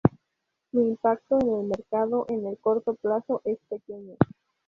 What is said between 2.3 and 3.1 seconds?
el corto